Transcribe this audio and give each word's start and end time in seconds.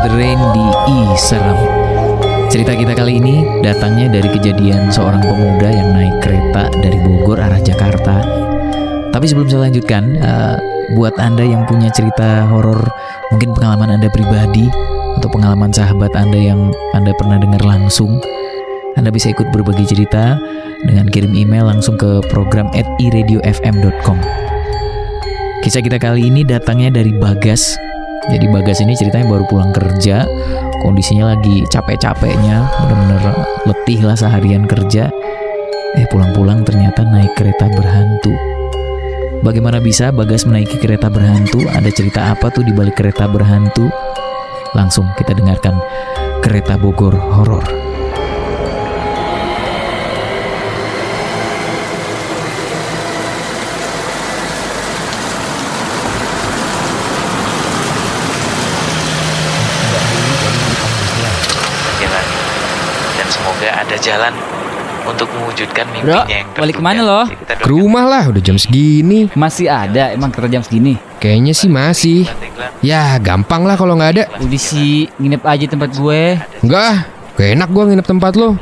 Rain 0.00 0.40
di 0.56 0.64
I 0.88 0.98
Serem. 1.12 1.60
Cerita 2.48 2.72
kita 2.72 2.96
kali 2.96 3.20
ini 3.20 3.44
datangnya 3.60 4.08
dari 4.08 4.32
kejadian 4.32 4.88
seorang 4.88 5.20
pemuda 5.20 5.68
yang 5.68 5.92
naik 5.92 6.24
kereta 6.24 6.72
dari 6.80 6.96
Bogor 7.04 7.36
arah 7.36 7.60
Jakarta. 7.60 8.24
Tapi 9.12 9.24
sebelum 9.28 9.52
saya 9.52 9.68
lanjutkan, 9.68 10.16
uh, 10.24 10.56
buat 10.96 11.12
Anda 11.20 11.44
yang 11.44 11.68
punya 11.68 11.92
cerita 11.92 12.48
horor, 12.48 12.80
mungkin 13.28 13.52
pengalaman 13.52 14.00
Anda 14.00 14.08
pribadi 14.08 14.72
atau 15.20 15.28
pengalaman 15.28 15.68
sahabat 15.68 16.16
Anda 16.16 16.40
yang 16.40 16.72
Anda 16.96 17.12
pernah 17.20 17.36
dengar 17.36 17.60
langsung, 17.60 18.24
Anda 18.96 19.12
bisa 19.12 19.28
ikut 19.28 19.52
berbagi 19.52 19.84
cerita 19.84 20.40
dengan 20.88 21.12
kirim 21.12 21.36
email 21.36 21.68
langsung 21.68 22.00
ke 22.00 22.24
program 22.32 22.72
at 22.72 22.88
iradiofm.com. 23.04 24.16
Kisah 25.60 25.84
kita 25.84 26.00
kali 26.00 26.32
ini 26.32 26.40
datangnya 26.40 26.88
dari 26.88 27.12
Bagas. 27.12 27.76
Jadi 28.28 28.46
Bagas 28.52 28.84
ini 28.84 28.92
ceritanya 28.92 29.32
baru 29.32 29.48
pulang 29.48 29.72
kerja, 29.72 30.28
kondisinya 30.84 31.32
lagi 31.32 31.64
capek-capeknya, 31.72 32.68
bener-bener 32.84 33.22
letih 33.64 34.04
lah 34.04 34.12
seharian 34.12 34.68
kerja. 34.68 35.08
Eh 35.96 36.06
pulang-pulang 36.12 36.60
ternyata 36.60 37.00
naik 37.00 37.32
kereta 37.32 37.72
berhantu. 37.72 38.36
Bagaimana 39.40 39.80
bisa 39.80 40.12
Bagas 40.12 40.44
menaiki 40.44 40.76
kereta 40.76 41.08
berhantu? 41.08 41.64
Ada 41.72 41.88
cerita 41.88 42.28
apa 42.28 42.52
tuh 42.52 42.60
di 42.60 42.76
balik 42.76 43.00
kereta 43.00 43.24
berhantu? 43.24 43.88
Langsung 44.76 45.08
kita 45.16 45.32
dengarkan 45.32 45.80
Kereta 46.44 46.76
Bogor 46.76 47.16
Horor. 47.16 47.80
jalan 62.00 62.26
dan 63.20 63.28
ada 63.90 63.98
jalan 63.98 64.30
untuk 65.02 65.26
mewujudkan 65.34 65.82
Bro, 65.90 66.22
mimpinya 66.22 66.30
yang 66.30 66.48
balik 66.54 66.78
tertunda. 66.78 66.78
ke 66.78 66.82
mana 66.86 67.00
lo? 67.02 67.20
Kita 67.26 67.52
Ke 67.58 67.66
rumah 67.66 68.04
lah, 68.06 68.22
udah 68.30 68.38
jam 68.38 68.54
segini. 68.54 69.26
Masih 69.34 69.66
ada 69.66 70.14
emang 70.14 70.30
kerja 70.30 70.46
jam 70.46 70.62
segini. 70.62 70.94
Kayaknya 71.18 71.52
sih 71.58 71.66
masih. 71.66 72.30
Ya, 72.86 73.18
gampang 73.18 73.66
lah 73.66 73.74
kalau 73.74 73.98
nggak 73.98 74.10
ada. 74.14 74.24
Udah 74.38 74.60
sih 74.62 75.10
nginep 75.18 75.42
aja 75.42 75.66
tempat 75.66 75.90
gue. 75.98 76.38
Enggak, 76.62 77.10
gak 77.34 77.48
enak 77.58 77.68
gua 77.74 77.84
nginep 77.90 78.06
tempat 78.06 78.32
lo. 78.38 78.54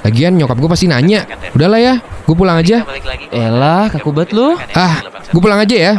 Lagian 0.00 0.32
nyokap 0.40 0.56
gue 0.56 0.70
pasti 0.72 0.88
nanya. 0.88 1.28
Udahlah 1.52 1.76
ya, 1.76 1.94
gue 2.00 2.32
pulang 2.32 2.56
aja. 2.56 2.88
balik 2.88 3.28
Elah, 3.28 3.92
kaku 3.92 4.16
banget 4.16 4.32
lu. 4.32 4.56
Ah, 4.72 5.04
gue 5.28 5.40
pulang 5.44 5.60
aja 5.60 5.76
ya. 5.76 5.92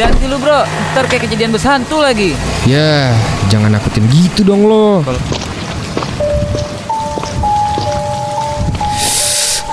Jangan 0.00 0.28
lu 0.32 0.36
bro, 0.40 0.64
ntar 0.96 1.04
kayak 1.12 1.28
kejadian 1.28 1.52
bersantu 1.52 2.00
lagi. 2.00 2.32
Ya, 2.64 3.12
jangan 3.52 3.76
nakutin 3.76 4.08
gitu 4.08 4.48
dong 4.48 4.64
lo. 4.64 5.04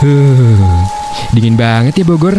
Huh, 0.03 0.83
dingin 1.31 1.55
banget 1.55 1.95
ya 1.95 2.03
Bogor. 2.03 2.35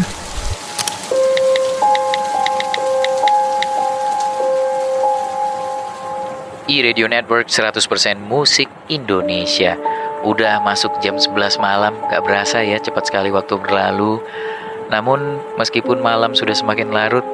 E-Radio 6.68 7.08
Network 7.08 7.48
100% 7.48 8.20
musik 8.20 8.68
Indonesia. 8.92 9.80
Udah 10.28 10.60
masuk 10.60 10.92
jam 11.00 11.16
11 11.16 11.56
malam 11.56 11.96
Gak 12.12 12.20
berasa 12.20 12.60
ya 12.60 12.76
cepat 12.76 13.08
sekali 13.08 13.32
waktu 13.32 13.56
berlalu. 13.56 14.20
Namun 14.92 15.40
meskipun 15.56 16.04
malam 16.04 16.36
sudah 16.36 16.52
semakin 16.52 16.92
larut 16.92 17.24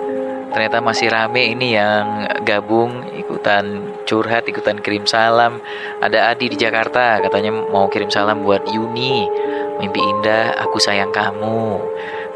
Ternyata 0.55 0.79
masih 0.79 1.11
rame 1.11 1.59
ini 1.59 1.75
yang 1.75 2.31
gabung 2.47 3.03
Ikutan 3.19 3.83
curhat, 4.07 4.47
ikutan 4.47 4.79
kirim 4.79 5.11
salam. 5.11 5.59
Ada 5.99 6.31
Adi 6.31 6.55
di 6.55 6.55
Jakarta 6.55 7.19
Katanya 7.19 7.51
mau 7.51 7.91
kirim 7.91 8.15
salam 8.15 8.47
buat 8.47 8.63
Yuni 8.71 9.50
Mimpi 9.81 10.01
indah, 10.05 10.55
aku 10.61 10.77
sayang 10.77 11.11
kamu 11.11 11.81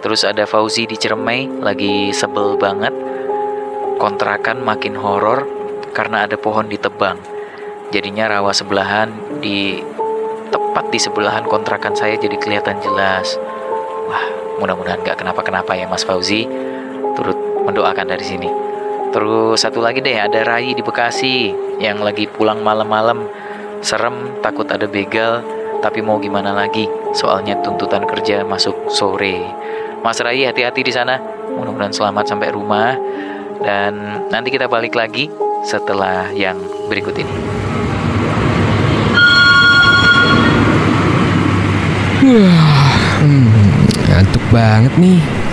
Terus 0.01 0.25
ada 0.25 0.49
Fauzi 0.49 0.89
di 0.89 0.97
Ciremai 0.97 1.61
Lagi 1.61 2.11
sebel 2.17 2.57
banget 2.57 2.93
Kontrakan 4.01 4.65
makin 4.65 4.99
horor 4.99 5.65
karena 5.95 6.27
ada 6.27 6.35
pohon 6.35 6.67
ditebang. 6.67 7.17
Jadinya 7.95 8.27
rawa 8.27 8.51
sebelahan 8.51 9.15
di 9.39 9.79
tepat 10.51 10.91
di 10.91 10.99
sebelahan 10.99 11.47
kontrakan 11.47 11.95
saya 11.95 12.19
jadi 12.19 12.35
kelihatan 12.35 12.83
jelas. 12.83 13.39
Wah, 14.11 14.27
mudah-mudahan 14.59 15.07
nggak 15.07 15.23
kenapa-kenapa 15.23 15.79
ya 15.79 15.87
Mas 15.87 16.03
Fauzi. 16.03 16.51
Turut 17.15 17.39
mendoakan 17.63 18.11
dari 18.11 18.27
sini. 18.27 18.51
Terus 19.15 19.63
satu 19.63 19.79
lagi 19.79 20.03
deh 20.03 20.19
ada 20.19 20.43
Rai 20.43 20.75
di 20.75 20.83
Bekasi 20.83 21.55
yang 21.79 22.03
lagi 22.03 22.27
pulang 22.27 22.67
malam-malam. 22.67 23.31
Serem, 23.79 24.43
takut 24.43 24.67
ada 24.67 24.91
begal, 24.91 25.47
tapi 25.85 26.01
mau 26.01 26.17
gimana 26.17 26.57
lagi? 26.57 26.89
Soalnya 27.13 27.61
tuntutan 27.61 28.09
kerja 28.09 28.41
masuk 28.41 28.89
sore. 28.89 29.45
Mas 30.01 30.17
Rai 30.17 30.49
hati-hati 30.49 30.81
di 30.81 30.89
sana. 30.89 31.21
Mudah-mudahan 31.53 31.93
selamat 31.93 32.25
sampai 32.25 32.49
rumah. 32.57 32.97
Dan 33.61 34.25
nanti 34.33 34.49
kita 34.49 34.65
balik 34.65 34.97
lagi 34.97 35.29
setelah 35.61 36.33
yang 36.33 36.57
berikut 36.89 37.21
ini. 37.21 37.37
Hmm, 42.25 43.53
ngantuk 44.09 44.45
banget 44.49 44.93
nih. 44.97 45.44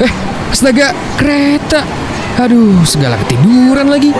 Eh, 0.00 0.12
astaga, 0.52 0.92
kereta. 1.16 1.80
Aduh, 2.36 2.84
segala 2.84 3.16
ketiduran 3.24 3.88
lagi. 3.88 4.12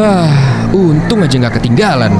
Ah, 0.00 0.32
untung 0.72 1.20
aja 1.20 1.36
nggak 1.36 1.60
ketinggalan. 1.60 2.16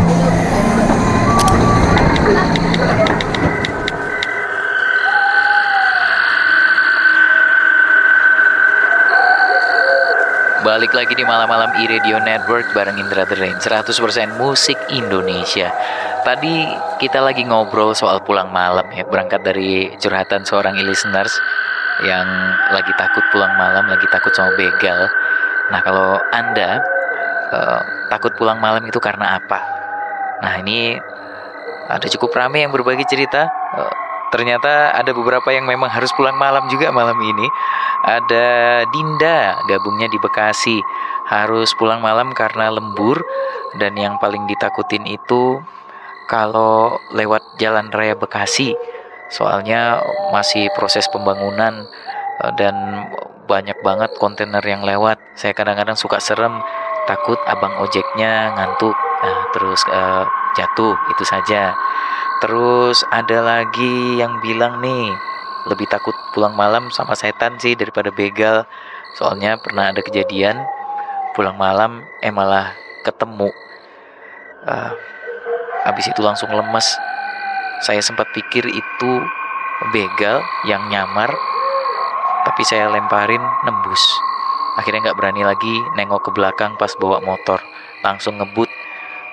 Balik 10.62 10.94
lagi 10.94 11.18
di 11.18 11.26
malam-malam 11.26 11.74
e-radio 11.82 12.22
network 12.22 12.70
bareng 12.70 12.94
Indra 12.94 13.26
The 13.26 13.34
Rain 13.34 13.58
100% 13.58 13.98
musik 14.38 14.78
Indonesia 14.94 15.74
Tadi 16.22 16.70
kita 17.02 17.18
lagi 17.18 17.42
ngobrol 17.42 17.98
soal 17.98 18.22
pulang 18.22 18.54
malam 18.54 18.86
ya 18.94 19.02
Berangkat 19.02 19.42
dari 19.42 19.90
curhatan 19.98 20.46
seorang 20.46 20.78
listeners 20.78 21.34
Yang 22.06 22.30
lagi 22.70 22.94
takut 22.94 23.26
pulang 23.34 23.50
malam, 23.58 23.90
lagi 23.90 24.06
takut 24.14 24.30
sama 24.38 24.54
begal 24.54 25.10
Nah 25.74 25.82
kalau 25.82 26.22
Anda 26.30 26.78
eh, 27.50 27.80
takut 28.14 28.30
pulang 28.38 28.62
malam 28.62 28.86
itu 28.86 29.02
karena 29.02 29.42
apa? 29.42 29.58
Nah 30.46 30.62
ini 30.62 30.94
ada 31.90 32.06
cukup 32.06 32.30
ramai 32.38 32.62
yang 32.62 32.70
berbagi 32.70 33.02
cerita 33.10 33.50
Eh, 33.50 33.94
Ternyata 34.32 34.96
ada 34.96 35.12
beberapa 35.12 35.52
yang 35.52 35.68
memang 35.68 35.92
harus 35.92 36.08
pulang 36.16 36.40
malam 36.40 36.64
juga 36.72 36.88
malam 36.88 37.20
ini. 37.20 37.46
Ada 38.08 38.46
Dinda 38.88 39.60
gabungnya 39.68 40.08
di 40.08 40.16
Bekasi. 40.16 40.80
Harus 41.28 41.76
pulang 41.76 42.00
malam 42.00 42.32
karena 42.32 42.72
lembur. 42.72 43.20
Dan 43.76 43.92
yang 44.00 44.16
paling 44.16 44.48
ditakutin 44.48 45.04
itu 45.04 45.60
kalau 46.32 46.96
lewat 47.12 47.44
jalan 47.60 47.92
raya 47.92 48.16
Bekasi. 48.16 48.72
Soalnya 49.28 50.00
masih 50.32 50.72
proses 50.72 51.04
pembangunan 51.12 51.84
eh, 52.40 52.52
dan 52.56 53.04
banyak 53.44 53.76
banget 53.84 54.16
kontainer 54.16 54.64
yang 54.64 54.80
lewat. 54.80 55.20
Saya 55.36 55.52
kadang-kadang 55.52 55.96
suka 56.00 56.16
serem 56.24 56.56
takut 57.04 57.36
abang 57.44 57.76
ojeknya 57.84 58.56
ngantuk. 58.56 58.96
Nah, 58.96 59.44
terus 59.52 59.84
eh, 59.92 60.24
jatuh 60.56 60.96
itu 61.12 61.24
saja 61.28 61.76
terus 62.42 63.06
ada 63.14 63.38
lagi 63.38 64.18
yang 64.18 64.42
bilang 64.42 64.82
nih 64.82 65.14
lebih 65.70 65.86
takut 65.86 66.14
pulang 66.34 66.58
malam 66.58 66.90
sama 66.90 67.14
setan 67.14 67.54
sih 67.62 67.78
daripada 67.78 68.10
begal. 68.10 68.66
Soalnya 69.14 69.60
pernah 69.60 69.94
ada 69.94 70.02
kejadian 70.02 70.58
pulang 71.38 71.54
malam 71.54 72.02
eh 72.18 72.34
malah 72.34 72.74
ketemu. 73.06 73.50
Eh, 74.66 74.92
habis 75.86 76.10
itu 76.10 76.18
langsung 76.22 76.50
lemes. 76.50 76.86
Saya 77.82 78.02
sempat 78.02 78.30
pikir 78.34 78.62
itu 78.66 79.12
begal 79.90 80.38
yang 80.66 80.86
nyamar, 80.86 81.30
tapi 82.46 82.62
saya 82.62 82.86
lemparin 82.90 83.42
nembus. 83.66 84.02
Akhirnya 84.78 85.10
nggak 85.10 85.18
berani 85.18 85.42
lagi 85.42 85.74
nengok 85.98 86.26
ke 86.26 86.30
belakang 86.32 86.78
pas 86.78 86.94
bawa 86.96 87.20
motor, 87.20 87.60
langsung 88.00 88.38
ngebut. 88.38 88.70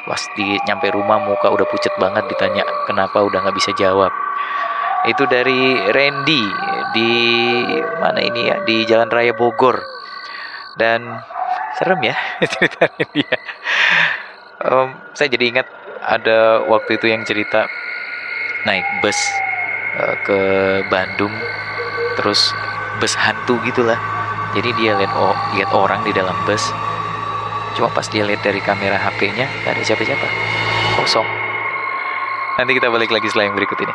Pas 0.10 0.22
di 0.34 0.58
nyampe 0.66 0.90
rumah 0.90 1.22
muka 1.22 1.54
udah 1.54 1.70
pucet 1.70 1.94
banget 2.02 2.26
ditanya 2.26 2.66
kenapa 2.90 3.22
udah 3.22 3.46
nggak 3.46 3.54
bisa 3.54 3.70
jawab. 3.78 4.10
Itu 5.06 5.30
dari 5.30 5.78
Randy 5.94 6.44
di 6.98 7.12
mana 8.02 8.18
ini 8.18 8.50
ya 8.50 8.58
di 8.66 8.90
Jalan 8.90 9.14
Raya 9.14 9.38
Bogor. 9.38 9.78
Dan 10.74 11.06
serem 11.78 12.02
ya 12.02 12.18
ceritanya 12.58 13.06
dia. 13.14 13.36
Em, 14.66 14.88
saya 15.14 15.30
jadi 15.30 15.46
ingat 15.54 15.68
ada 16.04 16.66
waktu 16.66 16.98
itu 16.98 17.06
yang 17.14 17.24
cerita 17.24 17.70
naik 18.68 18.84
bus 19.00 19.16
eh, 20.00 20.16
ke 20.26 20.40
Bandung 20.92 21.32
terus 22.20 22.52
bus 23.00 23.16
hantu 23.16 23.56
gitulah 23.64 23.96
jadi 24.52 24.70
dia 24.76 24.92
lihat 25.00 25.14
oh, 25.16 25.36
lihat 25.56 25.72
orang 25.72 26.04
di 26.04 26.12
dalam 26.12 26.36
bus 26.44 26.64
cuma 27.78 27.90
pas 27.92 28.06
dia 28.08 28.26
lihat 28.26 28.42
dari 28.42 28.62
kamera 28.62 28.98
HP-nya 28.98 29.46
gak 29.66 29.78
ada 29.78 29.84
siapa-siapa 29.86 30.28
kosong 30.98 31.28
nanti 32.58 32.72
kita 32.76 32.90
balik 32.90 33.14
lagi 33.14 33.30
setelah 33.30 33.50
yang 33.52 33.58
berikut 33.58 33.80
ini 33.82 33.94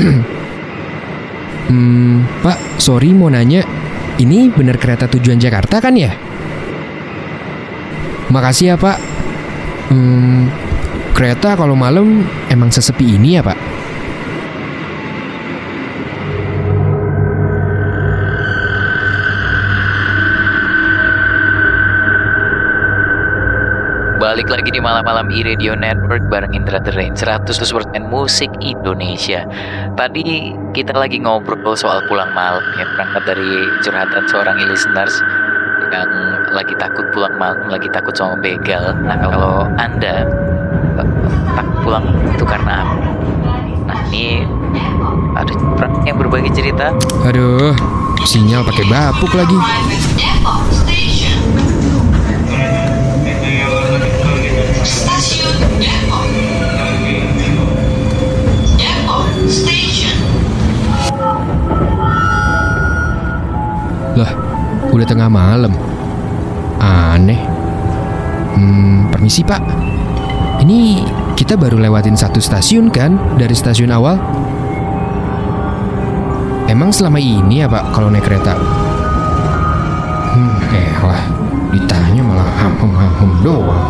Hmm, 1.70 2.26
Pak, 2.42 2.82
sorry 2.82 3.14
mau 3.14 3.30
nanya. 3.30 3.62
Ini 4.18 4.50
bener 4.50 4.74
kereta 4.74 5.06
tujuan 5.06 5.38
Jakarta 5.38 5.78
kan 5.78 5.94
ya? 5.94 6.10
Makasih 8.26 8.74
ya, 8.74 8.76
Pak. 8.76 8.98
Hmm, 9.86 10.50
kereta 11.14 11.54
kalau 11.54 11.78
malam 11.78 12.26
emang 12.50 12.74
sesepi 12.74 13.14
ini 13.14 13.38
ya, 13.38 13.46
Pak? 13.46 13.69
Balik 24.20 24.52
lagi 24.52 24.68
di 24.68 24.84
malam-malam 24.84 25.32
iRadio 25.32 25.72
Network 25.72 26.28
bareng 26.28 26.52
Indra 26.52 26.76
The 26.76 26.92
Rain 26.92 27.16
100% 27.16 27.56
musik 28.12 28.52
Indonesia 28.60 29.48
Tadi 29.96 30.52
kita 30.76 30.92
lagi 30.92 31.16
ngobrol 31.24 31.72
soal 31.72 32.04
pulang 32.04 32.28
malam 32.36 32.60
ya 32.76 32.84
Berangkat 32.84 33.24
dari 33.24 33.64
curhatan 33.80 34.28
seorang 34.28 34.60
listeners 34.68 35.24
Yang 35.88 36.12
lagi 36.52 36.74
takut 36.76 37.08
pulang 37.16 37.32
malam, 37.40 37.64
lagi 37.72 37.88
takut 37.96 38.12
sama 38.12 38.36
begal 38.44 38.92
Nah 39.08 39.16
kalau 39.24 39.64
Anda 39.80 40.28
eh, 41.00 41.08
takut 41.56 41.76
pulang 41.80 42.04
itu 42.36 42.44
karena 42.44 42.84
apa? 42.84 42.94
Nah 43.88 43.98
ini 44.12 44.44
ada 45.32 45.52
yang 46.04 46.20
berbagi 46.20 46.52
cerita 46.52 46.92
Aduh, 47.24 47.72
sinyal 48.28 48.68
pakai 48.68 48.84
bapuk 48.84 49.32
lagi. 49.32 49.56
Tengah 65.20 65.36
malam. 65.36 65.76
Aneh. 66.80 67.36
Hmm, 68.56 69.12
permisi 69.12 69.44
pak. 69.44 69.60
Ini 70.64 71.04
kita 71.36 71.60
baru 71.60 71.76
lewatin 71.76 72.16
satu 72.16 72.40
stasiun 72.40 72.88
kan 72.88 73.20
dari 73.36 73.52
stasiun 73.52 73.92
awal? 73.92 74.16
Emang 76.72 76.88
selama 76.88 77.20
ini 77.20 77.60
ya 77.60 77.68
pak 77.68 77.92
kalau 77.92 78.08
naik 78.08 78.24
kereta? 78.24 78.56
Hmm, 80.32 80.56
eh 80.72 80.88
lah, 81.04 81.20
ditanya 81.68 82.24
malah 82.24 82.48
ham-ham 82.56 83.44
doang. 83.44 83.84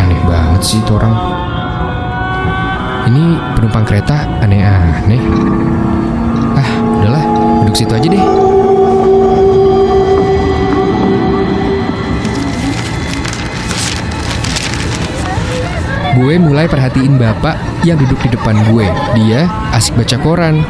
Aneh 0.00 0.20
banget 0.24 0.62
sih 0.64 0.80
itu 0.80 0.96
orang. 0.96 1.12
Ini 3.12 3.24
penumpang 3.60 3.84
kereta 3.84 4.24
aneh-aneh. 4.40 5.20
Ah, 6.56 6.70
udahlah, 6.96 7.24
duduk 7.60 7.76
situ 7.76 7.92
aja 7.92 8.08
deh. 8.08 8.24
Gue 16.16 16.40
mulai 16.40 16.64
perhatiin 16.64 17.20
bapak 17.20 17.84
yang 17.84 18.00
duduk 18.00 18.16
di 18.24 18.32
depan 18.32 18.56
gue. 18.72 18.88
Dia 19.20 19.44
asik 19.76 20.00
baca 20.00 20.16
koran. 20.24 20.64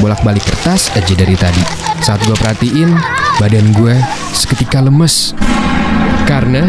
Bolak-balik 0.00 0.40
kertas 0.40 0.88
aja 0.96 1.12
dari 1.12 1.36
tadi. 1.36 1.60
Saat 2.00 2.24
gue 2.24 2.32
perhatiin, 2.32 2.96
badan 3.36 3.76
gue 3.76 3.92
seketika 4.32 4.80
lemes. 4.80 5.36
Karena 6.24 6.64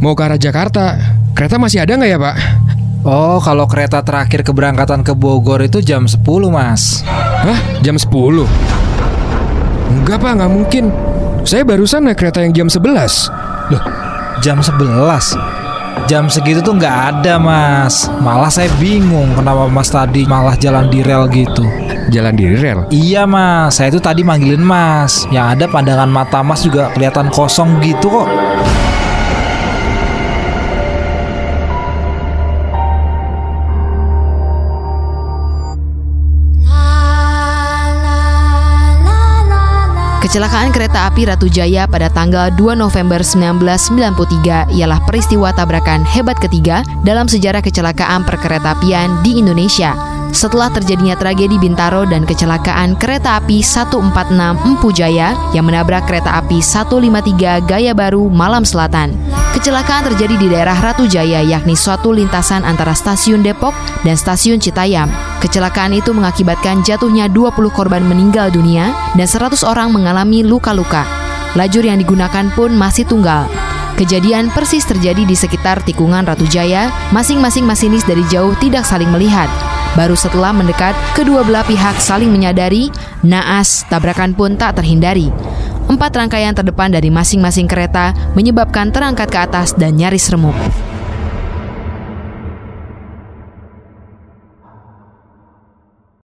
mau 0.00 0.16
ke 0.16 0.22
arah 0.24 0.40
Jakarta. 0.40 0.96
Kereta 1.36 1.60
masih 1.60 1.84
ada 1.84 2.00
nggak 2.00 2.10
ya 2.10 2.16
pak? 2.16 2.36
Oh, 3.04 3.36
kalau 3.40 3.68
kereta 3.68 4.00
terakhir 4.00 4.44
keberangkatan 4.44 5.04
ke 5.04 5.12
Bogor 5.12 5.60
itu 5.60 5.84
jam 5.84 6.08
10 6.08 6.24
Mas. 6.48 7.04
Hah? 7.04 7.60
Jam 7.84 8.00
10? 8.00 8.08
Enggak 9.92 10.24
pak, 10.24 10.32
nggak 10.40 10.52
mungkin. 10.52 10.84
Saya 11.44 11.68
barusan 11.68 12.08
naik 12.08 12.16
kereta 12.16 12.44
yang 12.44 12.52
jam 12.52 12.68
11. 12.68 13.28
Loh, 13.72 13.82
jam 14.40 14.56
11? 14.64 14.80
Jam 16.08 16.24
segitu 16.32 16.64
tuh 16.64 16.72
nggak 16.80 16.96
ada 17.12 17.36
Mas. 17.36 18.08
Malah 18.24 18.48
saya 18.48 18.72
bingung 18.80 19.36
kenapa 19.36 19.68
Mas 19.68 19.92
tadi 19.92 20.24
malah 20.24 20.56
jalan 20.56 20.88
di 20.88 21.04
rel 21.04 21.28
gitu. 21.28 21.62
Jalan 22.08 22.34
di 22.34 22.48
rel. 22.56 22.88
Iya 22.88 23.28
Mas, 23.28 23.76
saya 23.76 23.92
itu 23.92 24.00
tadi 24.00 24.24
manggilin 24.24 24.64
Mas. 24.64 25.28
Yang 25.28 25.46
ada 25.60 25.64
pandangan 25.68 26.08
mata 26.08 26.40
Mas 26.40 26.64
juga 26.64 26.88
kelihatan 26.96 27.28
kosong 27.28 27.84
gitu 27.84 28.08
kok. 28.08 28.28
Kecelakaan 40.20 40.68
kereta 40.68 41.08
api 41.08 41.32
Ratu 41.32 41.48
Jaya 41.48 41.88
pada 41.88 42.12
tanggal 42.12 42.52
2 42.52 42.76
November 42.76 43.24
1993 43.24 44.68
ialah 44.68 45.00
peristiwa 45.08 45.48
tabrakan 45.56 46.04
hebat 46.04 46.36
ketiga 46.36 46.84
dalam 47.08 47.24
sejarah 47.24 47.64
kecelakaan 47.64 48.28
perkeretaapian 48.28 49.24
di 49.24 49.40
Indonesia. 49.40 49.96
Setelah 50.28 50.68
terjadinya 50.76 51.16
tragedi 51.16 51.56
Bintaro 51.56 52.04
dan 52.04 52.28
kecelakaan 52.28 53.00
kereta 53.00 53.40
api 53.40 53.64
146 53.64 54.60
Empu 54.68 54.92
Jaya 54.92 55.32
yang 55.56 55.64
menabrak 55.64 56.04
kereta 56.04 56.36
api 56.36 56.60
153 56.60 57.64
Gaya 57.64 57.96
Baru 57.96 58.28
Malam 58.28 58.68
Selatan. 58.68 59.16
Kecelakaan 59.56 60.12
terjadi 60.12 60.36
di 60.36 60.52
daerah 60.52 60.76
Ratu 60.76 61.08
Jaya 61.08 61.40
yakni 61.40 61.72
suatu 61.72 62.12
lintasan 62.12 62.68
antara 62.68 62.92
stasiun 62.92 63.40
Depok 63.40 63.72
dan 64.04 64.20
stasiun 64.20 64.60
Citayam. 64.60 65.29
Kecelakaan 65.40 65.96
itu 65.96 66.12
mengakibatkan 66.12 66.84
jatuhnya 66.84 67.24
20 67.32 67.72
korban 67.72 68.04
meninggal 68.04 68.52
dunia 68.52 68.92
dan 69.16 69.24
100 69.24 69.64
orang 69.64 69.88
mengalami 69.88 70.44
luka-luka. 70.44 71.08
Lajur 71.56 71.82
yang 71.82 71.96
digunakan 71.96 72.52
pun 72.52 72.76
masih 72.76 73.08
tunggal. 73.08 73.48
Kejadian 73.96 74.52
persis 74.52 74.84
terjadi 74.84 75.24
di 75.24 75.36
sekitar 75.36 75.80
tikungan 75.84 76.24
Ratu 76.24 76.44
Jaya, 76.48 76.92
masing-masing 77.12 77.64
masinis 77.64 78.04
dari 78.04 78.24
jauh 78.28 78.52
tidak 78.60 78.84
saling 78.84 79.08
melihat. 79.08 79.48
Baru 79.92 80.14
setelah 80.14 80.52
mendekat, 80.52 80.96
kedua 81.16 81.44
belah 81.44 81.66
pihak 81.66 81.98
saling 82.00 82.30
menyadari, 82.30 82.88
naas, 83.24 83.84
tabrakan 83.92 84.32
pun 84.32 84.54
tak 84.54 84.78
terhindari. 84.78 85.28
Empat 85.90 86.14
rangkaian 86.14 86.54
terdepan 86.54 86.94
dari 86.94 87.10
masing-masing 87.10 87.66
kereta 87.66 88.14
menyebabkan 88.38 88.94
terangkat 88.94 89.28
ke 89.28 89.38
atas 89.42 89.74
dan 89.74 89.98
nyaris 89.98 90.30
remuk. 90.30 90.54